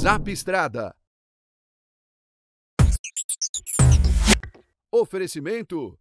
Zap 0.00 0.26
Estrada. 0.30 0.96
Oferecimento. 4.90 5.98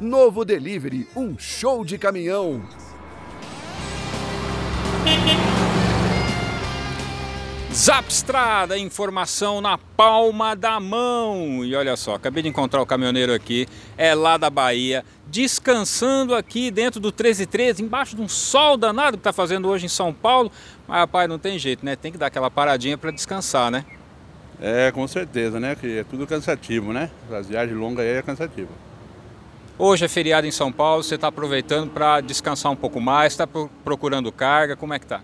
Novo 0.00 0.44
Delivery, 0.44 1.08
um 1.14 1.38
show 1.38 1.84
de 1.84 1.96
caminhão. 1.96 2.60
Zapstrada, 7.78 8.76
informação 8.76 9.60
na 9.60 9.78
palma 9.78 10.56
da 10.56 10.80
mão. 10.80 11.64
E 11.64 11.76
olha 11.76 11.96
só, 11.96 12.16
acabei 12.16 12.42
de 12.42 12.48
encontrar 12.48 12.82
o 12.82 12.86
caminhoneiro 12.86 13.32
aqui, 13.32 13.68
é 13.96 14.16
lá 14.16 14.36
da 14.36 14.50
Bahia, 14.50 15.04
descansando 15.28 16.34
aqui 16.34 16.72
dentro 16.72 16.98
do 16.98 17.10
1313, 17.10 17.80
embaixo 17.80 18.16
de 18.16 18.22
um 18.22 18.26
sol 18.26 18.76
danado 18.76 19.16
que 19.16 19.20
está 19.20 19.32
fazendo 19.32 19.68
hoje 19.68 19.86
em 19.86 19.88
São 19.88 20.12
Paulo. 20.12 20.50
Mas 20.88 20.98
rapaz, 20.98 21.28
não 21.28 21.38
tem 21.38 21.56
jeito, 21.56 21.86
né? 21.86 21.94
Tem 21.94 22.10
que 22.10 22.18
dar 22.18 22.26
aquela 22.26 22.50
paradinha 22.50 22.98
para 22.98 23.12
descansar, 23.12 23.70
né? 23.70 23.84
É, 24.60 24.90
com 24.90 25.06
certeza, 25.06 25.60
né? 25.60 25.76
Que 25.76 25.98
é 25.98 26.04
tudo 26.04 26.26
cansativo, 26.26 26.92
né? 26.92 27.08
As 27.30 27.46
viagens 27.46 27.78
longas 27.78 28.04
aí 28.04 28.16
é 28.16 28.22
cansativo. 28.22 28.70
Hoje 29.78 30.04
é 30.04 30.08
feriado 30.08 30.48
em 30.48 30.50
São 30.50 30.72
Paulo, 30.72 31.04
você 31.04 31.14
está 31.14 31.28
aproveitando 31.28 31.90
para 31.90 32.20
descansar 32.22 32.72
um 32.72 32.76
pouco 32.76 33.00
mais, 33.00 33.34
está 33.34 33.46
procurando 33.84 34.32
carga, 34.32 34.74
como 34.74 34.94
é 34.94 34.98
que 34.98 35.06
tá? 35.06 35.20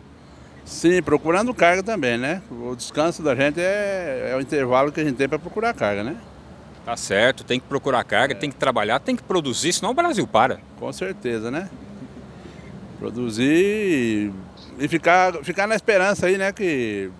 Sim, 0.64 1.02
procurando 1.02 1.52
carga 1.52 1.82
também, 1.82 2.16
né? 2.16 2.42
O 2.50 2.74
descanso 2.74 3.22
da 3.22 3.34
gente 3.34 3.60
é, 3.60 4.30
é 4.32 4.36
o 4.36 4.40
intervalo 4.40 4.90
que 4.90 5.00
a 5.00 5.04
gente 5.04 5.16
tem 5.16 5.28
para 5.28 5.38
procurar 5.38 5.74
carga, 5.74 6.02
né? 6.02 6.16
Tá 6.84 6.96
certo, 6.96 7.44
tem 7.44 7.60
que 7.60 7.66
procurar 7.66 8.02
carga, 8.04 8.34
é. 8.34 8.36
tem 8.36 8.50
que 8.50 8.56
trabalhar, 8.56 8.98
tem 8.98 9.14
que 9.14 9.22
produzir, 9.22 9.72
senão 9.72 9.90
o 9.90 9.94
Brasil 9.94 10.26
para. 10.26 10.60
Com 10.78 10.92
certeza, 10.92 11.50
né? 11.50 11.68
Produzir 12.98 14.32
e 14.78 14.88
ficar, 14.88 15.34
ficar 15.44 15.66
na 15.66 15.74
esperança 15.74 16.26
aí, 16.26 16.38
né? 16.38 16.50
Que, 16.50 17.10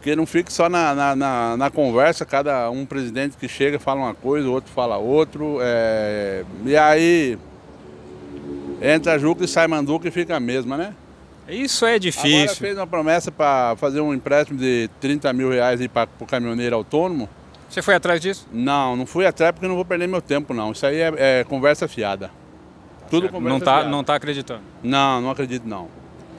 que 0.00 0.16
não 0.16 0.24
fique 0.24 0.50
só 0.50 0.68
na, 0.68 0.94
na, 0.94 1.16
na, 1.16 1.56
na 1.56 1.70
conversa, 1.70 2.24
cada 2.24 2.70
um 2.70 2.86
presidente 2.86 3.36
que 3.36 3.46
chega 3.46 3.78
fala 3.78 4.00
uma 4.00 4.14
coisa, 4.14 4.48
o 4.48 4.52
outro 4.52 4.72
fala 4.72 4.96
outro. 4.96 5.58
É, 5.60 6.44
e 6.64 6.76
aí 6.76 7.38
entra 8.80 9.18
Juca 9.18 9.44
e 9.44 9.48
sai 9.48 9.66
Manduca 9.66 10.08
e 10.08 10.10
fica 10.10 10.36
a 10.36 10.40
mesma, 10.40 10.76
né? 10.78 10.94
Isso 11.50 11.84
é 11.84 11.98
difícil. 11.98 12.42
Agora 12.42 12.56
fez 12.56 12.76
uma 12.76 12.86
promessa 12.86 13.30
para 13.32 13.76
fazer 13.76 14.00
um 14.00 14.14
empréstimo 14.14 14.58
de 14.58 14.88
30 15.00 15.32
mil 15.32 15.50
reais 15.50 15.84
para 15.88 16.08
o 16.20 16.26
caminhoneiro 16.26 16.76
autônomo. 16.76 17.28
Você 17.68 17.82
foi 17.82 17.94
atrás 17.94 18.20
disso? 18.20 18.48
Não, 18.52 18.96
não 18.96 19.06
fui 19.06 19.26
atrás 19.26 19.52
porque 19.52 19.68
não 19.68 19.76
vou 19.76 19.84
perder 19.84 20.08
meu 20.08 20.20
tempo 20.20 20.52
não. 20.52 20.72
Isso 20.72 20.84
aí 20.84 20.96
é, 20.96 21.12
é 21.16 21.44
conversa 21.44 21.86
fiada. 21.86 22.30
Tudo 23.08 23.22
certo. 23.22 23.32
conversa 23.32 23.58
não 23.58 23.64
tá, 23.64 23.74
fiada. 23.74 23.88
Não 23.88 24.00
está 24.00 24.14
acreditando? 24.14 24.62
Não, 24.82 25.20
não 25.20 25.30
acredito 25.30 25.66
não. 25.66 25.88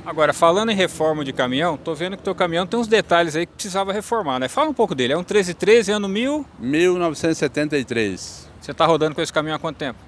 Agora, 0.06 0.34
falando 0.34 0.72
em 0.72 0.76
reforma 0.76 1.24
de 1.24 1.32
caminhão, 1.32 1.78
tô 1.78 1.94
vendo 1.94 2.18
que 2.18 2.24
teu 2.24 2.34
caminhão 2.34 2.66
tem 2.66 2.80
uns 2.80 2.88
detalhes 2.88 3.36
aí 3.36 3.46
que 3.46 3.54
precisava 3.54 3.94
reformar, 3.94 4.40
né? 4.40 4.48
Fala 4.48 4.70
um 4.70 4.74
pouco 4.74 4.96
dele. 4.96 5.14
É 5.14 5.16
um 5.16 5.20
1313, 5.20 5.92
ano 5.92 6.10
mil? 6.10 6.46
1973. 6.60 8.50
Você 8.60 8.72
está 8.72 8.86
rodando 8.86 9.14
com 9.14 9.22
esse 9.22 9.32
caminhão 9.32 9.56
há 9.56 9.60
quanto 9.60 9.78
tempo? 9.78 10.00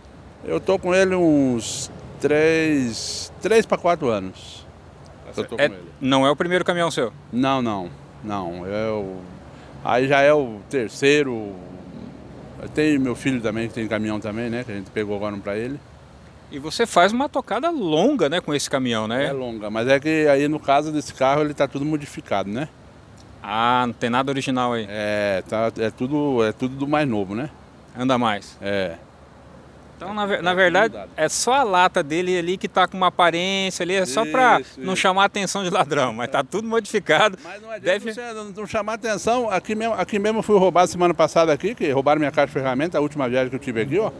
Eu 0.44 0.59
tô 0.59 0.80
com 0.80 0.94
ele 0.94 1.16
uns 1.16 1.92
3, 2.20 3.31
3 3.42 3.66
para 3.66 3.78
4 3.78 4.09
anos. 4.09 4.66
Eu 5.36 5.45
tô 5.45 5.56
é, 5.58 5.66
ele. 5.66 5.78
Não 6.00 6.25
é 6.25 6.31
o 6.31 6.35
primeiro 6.35 6.63
caminhão 6.63 6.91
seu? 6.91 7.12
Não, 7.31 7.62
não. 7.62 7.90
Não. 8.24 8.66
É 8.66 8.90
o, 8.90 9.18
aí 9.84 10.07
já 10.07 10.22
é 10.22 10.34
o 10.34 10.59
terceiro. 10.69 11.53
Tem 12.74 12.97
meu 12.97 13.16
filho 13.16 13.41
também, 13.41 13.68
que 13.68 13.74
tem 13.74 13.88
caminhão 13.88 14.19
também, 14.19 14.50
né? 14.50 14.63
Que 14.63 14.72
a 14.72 14.75
gente 14.75 14.90
pegou 14.91 15.16
agora 15.16 15.35
um 15.35 15.40
para 15.40 15.57
ele. 15.57 15.80
E 16.53 16.59
você 16.59 16.85
faz 16.85 17.12
uma 17.12 17.28
tocada 17.28 17.72
longa, 17.72 18.30
né, 18.30 18.40
com 18.40 18.53
esse 18.53 18.69
caminhão, 18.69 19.07
né? 19.07 19.25
É 19.25 19.31
longa, 19.31 19.72
mas 19.72 19.88
é 19.88 20.00
que 20.00 20.28
aí 20.28 20.47
no 20.47 20.59
caso 20.59 20.91
desse 20.91 21.12
carro 21.12 21.41
ele 21.41 21.53
tá 21.53 21.68
tudo 21.68 21.84
modificado, 21.84 22.47
né? 22.47 22.69
Ah, 23.41 23.86
não 23.88 23.94
tem 23.94 24.07
nada 24.07 24.31
original 24.31 24.74
aí. 24.74 24.86
É, 24.88 25.44
tá, 25.50 25.72
é 25.80 25.90
tudo, 25.90 26.44
é 26.44 26.52
tudo 26.52 26.75
do 26.75 26.88
mais 26.88 27.09
novo, 27.09 27.34
né? 27.34 27.50
Anda 27.97 28.19
mais. 28.19 28.56
É. 28.62 28.97
Então, 29.96 30.14
na, 30.14 30.42
na, 30.42 30.54
verdade, 30.54 30.96
é 31.16 31.30
só 31.30 31.54
a 31.54 31.64
lata 31.64 32.04
dele 32.04 32.38
ali 32.38 32.58
que 32.58 32.66
está 32.66 32.88
com 32.88 32.98
uma 32.98 33.08
aparência 33.08 33.84
ali, 33.84 33.94
é 33.94 34.06
só 34.06 34.26
para 34.26 34.62
não 34.78 34.96
chamar 34.96 35.24
a 35.24 35.26
atenção 35.26 35.64
de 35.64 35.70
ladrão, 35.70 36.14
mas 36.14 36.28
está 36.28 36.44
tudo 36.44 36.68
modificado. 36.68 37.38
Mas 37.44 37.62
não 37.62 37.70
adianta 37.70 38.14
Deve... 38.14 38.54
não 38.56 38.68
chamar 38.68 38.94
atenção. 38.94 39.50
Aqui 39.50 39.76
mesmo, 39.76 39.94
aqui 39.94 40.20
mesmo 40.20 40.42
fui 40.42 40.58
roubado 40.58 40.90
semana 40.90 41.14
passada 41.14 41.54
aqui, 41.54 41.74
que 41.74 41.90
roubaram 41.92 42.20
minha 42.20 42.31
caixa 42.31 42.48
de 42.48 42.54
ferramenta, 42.54 42.98
a 42.98 43.02
última 43.02 43.30
viagem 43.30 43.50
que 43.50 43.56
eu 43.56 43.59
tive 43.59 43.81
aqui, 43.81 44.00
ó. 44.00 44.12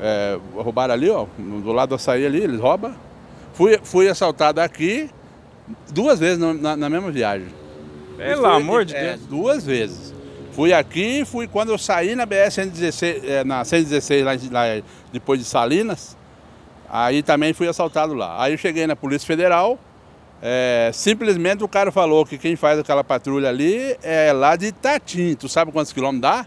É, 0.00 0.38
roubaram 0.54 0.94
ali, 0.94 1.10
ó, 1.10 1.26
do 1.38 1.72
lado 1.72 1.90
do 1.90 1.94
açaí 1.96 2.24
ali, 2.24 2.42
eles 2.42 2.60
roubam. 2.60 2.94
Fui, 3.52 3.78
fui 3.82 4.08
assaltado 4.08 4.60
aqui 4.60 5.10
duas 5.90 6.18
vezes 6.18 6.38
na, 6.38 6.76
na 6.76 6.88
mesma 6.88 7.10
viagem. 7.10 7.48
Pelo 8.16 8.46
amor 8.46 8.84
de 8.84 8.96
é, 8.96 9.16
Deus. 9.16 9.26
Duas 9.26 9.64
vezes. 9.64 10.14
Fui 10.58 10.72
aqui, 10.72 11.24
fui 11.24 11.46
quando 11.46 11.68
eu 11.68 11.78
saí 11.78 12.16
na 12.16 12.26
BS 12.26 12.54
116, 12.54 13.22
é, 13.22 13.44
na 13.44 13.64
116 13.64 14.24
lá, 14.24 14.32
lá, 14.50 14.82
depois 15.12 15.38
de 15.38 15.46
Salinas, 15.46 16.16
aí 16.90 17.22
também 17.22 17.52
fui 17.52 17.68
assaltado 17.68 18.12
lá. 18.12 18.42
Aí 18.42 18.54
eu 18.54 18.58
cheguei 18.58 18.84
na 18.84 18.96
Polícia 18.96 19.24
Federal, 19.24 19.78
é, 20.42 20.90
simplesmente 20.92 21.62
o 21.62 21.68
cara 21.68 21.92
falou 21.92 22.26
que 22.26 22.36
quem 22.36 22.56
faz 22.56 22.76
aquela 22.76 23.04
patrulha 23.04 23.48
ali 23.48 23.96
é 24.02 24.32
lá 24.32 24.56
de 24.56 24.66
Itatim. 24.66 25.36
Tu 25.36 25.48
sabe 25.48 25.70
quantos 25.70 25.92
quilômetros 25.92 26.22
dá? 26.22 26.44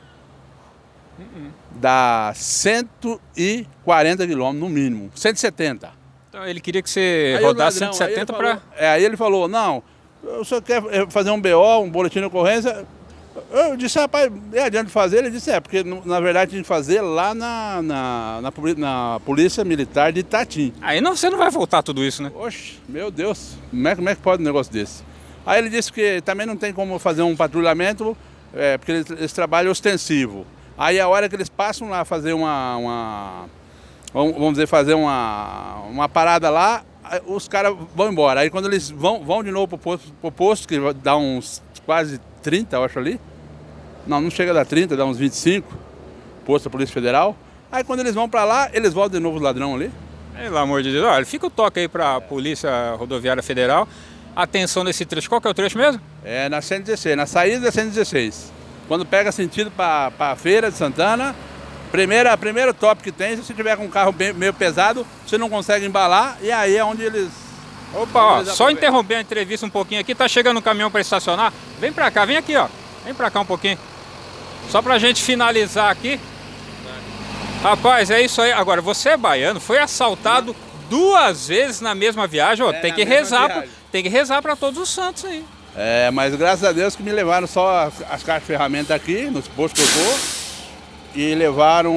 Dá 1.72 2.34
140 2.36 4.28
quilômetros 4.28 4.62
no 4.62 4.68
mínimo, 4.68 5.10
170. 5.16 5.90
Então 6.28 6.46
ele 6.46 6.60
queria 6.60 6.82
que 6.82 6.90
você 6.90 7.36
aí 7.38 7.46
rodasse 7.46 7.78
170 7.78 8.34
para. 8.34 8.60
É, 8.76 8.90
aí 8.90 9.06
ele 9.06 9.16
falou: 9.16 9.48
não, 9.48 9.82
eu 10.22 10.44
só 10.44 10.60
quer 10.60 10.82
fazer 11.10 11.32
um 11.32 11.40
BO, 11.40 11.80
um 11.82 11.90
boletim 11.90 12.20
de 12.20 12.26
ocorrência, 12.26 12.86
eu 13.52 13.78
disse, 13.78 14.00
rapaz, 14.00 14.32
é 14.54 14.64
adianta 14.64 14.90
fazer? 14.90 15.18
Ele 15.18 15.30
disse, 15.30 15.52
é, 15.52 15.60
porque 15.60 15.84
na 15.84 16.20
verdade 16.20 16.52
tinha 16.52 16.62
que 16.62 16.68
fazer 16.68 17.02
lá 17.02 17.34
na, 17.34 17.82
na, 17.82 18.42
na, 18.42 18.54
na, 18.78 19.20
Polícia 19.20 19.64
Militar 19.64 20.12
de 20.12 20.22
Itatim. 20.22 20.74
Aí 20.82 21.02
não, 21.02 21.16
você 21.16 21.30
não 21.30 21.38
vai 21.38 21.50
voltar 21.50 21.84
tudo 21.84 22.04
isso, 22.04 22.24
né? 22.24 22.32
Oxe, 22.36 22.80
meu 22.88 23.12
Deus, 23.12 23.56
como 23.70 23.88
é, 23.88 23.96
como 23.96 24.10
é 24.10 24.16
que 24.16 24.22
pode 24.22 24.42
um 24.42 24.46
negócio 24.46 24.72
desse? 24.72 25.04
Aí 25.46 25.60
ele 25.60 25.70
disse 25.70 25.92
que 25.92 26.22
também 26.22 26.46
não 26.46 26.56
tem 26.56 26.72
como 26.72 26.98
fazer 27.00 27.24
um 27.24 27.36
patrulhamento, 27.36 28.16
é, 28.54 28.78
porque 28.78 28.92
eles, 28.92 29.10
eles 29.10 29.34
trabalham 29.34 29.72
ostensivo. 29.72 30.46
Aí 30.78 31.00
a 31.00 31.08
hora 31.08 31.28
que 31.28 31.36
eles 31.36 31.50
passam 31.50 31.90
lá 31.90 32.06
fazer 32.06 32.34
uma, 32.34 32.78
uma 32.78 33.46
vamos 34.14 34.52
dizer, 34.52 34.68
fazer 34.68 34.94
uma, 34.94 35.82
uma 35.90 36.10
parada 36.10 36.50
lá, 36.50 36.84
os 37.26 37.48
caras 37.48 37.76
vão 37.96 38.12
embora. 38.12 38.42
Aí 38.42 38.50
quando 38.50 38.68
eles 38.68 38.90
vão, 38.90 39.24
vão 39.24 39.44
de 39.44 39.52
novo 39.52 39.68
pro 39.70 39.78
posto, 39.78 40.14
pro 40.22 40.32
posto, 40.32 40.68
que 40.68 40.80
dá 41.04 41.18
uns 41.18 41.62
quase 41.86 42.20
30, 42.42 42.76
eu 42.76 42.84
acho 42.84 43.00
ali. 43.00 43.20
Não, 44.06 44.20
não 44.22 44.30
chega 44.30 44.52
a 44.52 44.54
dar 44.54 44.66
30, 44.66 44.96
dá 44.96 45.06
uns 45.06 45.18
25, 45.18 45.72
posto 46.46 46.66
da 46.66 46.70
Polícia 46.70 46.94
Federal. 46.94 47.36
Aí 47.72 47.84
quando 47.84 48.02
eles 48.02 48.16
vão 48.16 48.28
para 48.28 48.44
lá, 48.44 48.70
eles 48.74 48.94
voltam 48.94 49.20
de 49.20 49.24
novo 49.24 49.38
os 49.38 49.42
ladrão 49.42 49.76
ali. 49.76 49.92
Pelo 50.36 50.58
amor 50.58 50.82
de 50.82 50.92
Deus, 50.92 51.06
olha, 51.06 51.26
fica 51.26 51.46
o 51.46 51.50
toque 51.50 51.82
aí 51.82 51.88
para 51.88 52.16
a 52.16 52.22
Polícia 52.22 52.96
Rodoviária 52.98 53.44
Federal. 53.44 53.88
Atenção 54.36 54.84
nesse 54.84 55.06
trecho, 55.06 55.30
qual 55.30 55.40
que 55.40 55.48
é 55.48 55.52
o 55.52 55.54
trecho 55.54 55.78
mesmo? 55.78 56.02
É 56.24 56.50
na 56.50 56.62
116, 56.62 57.16
na 57.16 57.26
saída 57.26 57.60
da 57.60 57.72
116. 57.72 58.52
Quando 58.88 59.06
pega 59.06 59.32
sentido 59.32 59.70
para 59.70 60.12
a 60.20 60.36
feira 60.36 60.72
de 60.72 60.78
Santana, 60.78 61.36
primeira, 61.92 62.36
primeiro 62.38 62.74
top 62.74 63.04
que 63.04 63.12
tem, 63.12 63.36
se 63.36 63.44
você 63.44 63.54
tiver 63.54 63.78
com 63.78 63.86
um 63.86 63.90
carro 63.90 64.12
bem, 64.12 64.34
meio 64.34 64.54
pesado, 64.54 65.06
você 65.26 65.38
não 65.38 65.50
consegue 65.50 65.86
embalar 65.86 66.38
e 66.42 66.52
aí 66.52 66.76
é 66.76 66.84
onde 66.84 67.04
eles 67.04 67.30
Opa, 67.94 68.20
ó, 68.24 68.46
só 68.46 68.70
interromper 68.72 69.16
a 69.16 69.22
entrevista 69.22 69.66
um 69.66 69.70
pouquinho 69.70 70.00
aqui, 70.00 70.16
tá 70.16 70.28
chegando 70.28 70.58
um 70.58 70.62
caminhão 70.62 70.90
para 70.90 71.02
estacionar. 71.02 71.54
Vem 71.80 71.92
para 71.92 72.10
cá, 72.10 72.24
vem 72.24 72.38
aqui, 72.38 72.56
ó. 72.56 72.68
Vem 73.04 73.14
para 73.14 73.30
cá 73.30 73.42
um 73.42 73.46
pouquinho. 73.46 73.78
Só 74.72 74.82
pra 74.82 74.98
gente 74.98 75.22
finalizar 75.22 75.92
aqui. 75.92 76.18
Rapaz, 77.62 78.10
é 78.10 78.22
isso 78.22 78.42
aí. 78.42 78.54
Agora, 78.54 78.82
você 78.82 79.10
é 79.10 79.18
baiano, 79.18 79.60
foi 79.60 79.78
assaltado 79.78 80.56
duas 80.90 81.50
vezes 81.50 81.82
na 81.82 81.94
mesma 81.94 82.26
viagem, 82.26 82.66
ó. 82.66 82.72
É, 82.72 82.80
tem, 82.80 82.94
que 82.94 83.04
rezar 83.04 83.50
pra, 83.50 83.64
tem 83.92 84.02
que 84.02 84.08
rezar 84.08 84.42
para 84.42 84.56
todos 84.56 84.82
os 84.82 84.90
santos 84.90 85.26
aí. 85.26 85.44
É, 85.76 86.10
mas 86.12 86.34
graças 86.36 86.64
a 86.64 86.72
Deus 86.72 86.96
que 86.96 87.04
me 87.04 87.12
levaram 87.12 87.48
só 87.48 87.86
as, 87.88 88.02
as 88.10 88.24
caixas 88.24 88.44
de 88.44 88.48
ferramenta 88.48 88.96
aqui, 88.96 89.24
nos 89.26 89.46
postos 89.50 89.84
que 89.84 90.00
eu 90.00 90.06
tô. 90.06 90.42
E 91.14 91.36
levaram. 91.36 91.94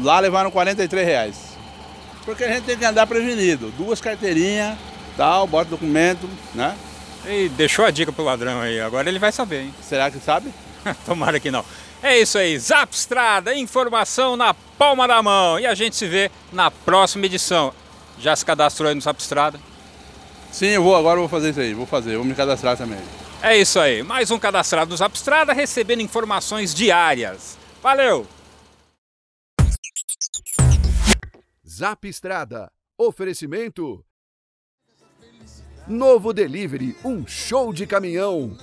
Lá 0.00 0.20
levaram 0.20 0.52
43 0.52 1.04
reais. 1.04 1.36
Porque 2.24 2.44
a 2.44 2.48
gente 2.48 2.62
tem 2.62 2.78
que 2.78 2.84
andar 2.84 3.08
prevenido. 3.08 3.72
Duas 3.76 4.00
carteirinhas, 4.00 4.78
tal, 5.16 5.44
bota 5.48 5.70
documento, 5.70 6.30
né? 6.54 6.76
E 7.26 7.48
deixou 7.48 7.84
a 7.84 7.90
dica 7.90 8.12
pro 8.12 8.24
ladrão 8.24 8.60
aí, 8.60 8.80
agora 8.80 9.08
ele 9.08 9.18
vai 9.18 9.32
saber, 9.32 9.62
hein? 9.62 9.74
Será 9.82 10.10
que 10.10 10.20
sabe? 10.20 10.52
Tomara 11.04 11.40
que 11.40 11.50
não. 11.50 11.64
É 12.02 12.18
isso 12.18 12.36
aí, 12.36 12.58
Zapstrada, 12.58 13.54
informação 13.54 14.36
na 14.36 14.52
palma 14.52 15.08
da 15.08 15.22
mão. 15.22 15.58
E 15.58 15.66
a 15.66 15.74
gente 15.74 15.96
se 15.96 16.06
vê 16.06 16.30
na 16.52 16.70
próxima 16.70 17.26
edição. 17.26 17.72
Já 18.18 18.36
se 18.36 18.44
cadastrou 18.44 18.88
aí 18.88 18.94
no 18.94 19.00
Zapstrada? 19.00 19.58
Sim, 20.52 20.66
eu 20.66 20.82
vou, 20.82 20.94
agora 20.94 21.16
eu 21.16 21.22
vou 21.22 21.28
fazer 21.28 21.50
isso 21.50 21.60
aí, 21.60 21.74
vou 21.74 21.86
fazer, 21.86 22.16
vou 22.16 22.24
me 22.24 22.34
cadastrar 22.34 22.76
também. 22.76 23.00
É 23.42 23.56
isso 23.58 23.80
aí, 23.80 24.02
mais 24.02 24.30
um 24.30 24.38
cadastrado 24.38 24.90
do 24.90 24.96
Zapstrada 24.96 25.52
recebendo 25.52 26.00
informações 26.00 26.74
diárias. 26.74 27.58
Valeu! 27.82 28.26
Zap 31.66 32.06
Estrada. 32.06 32.70
Oferecimento 32.96 34.04
Novo 35.88 36.32
Delivery, 36.32 36.96
um 37.04 37.26
show 37.26 37.72
de 37.72 37.86
caminhão. 37.86 38.56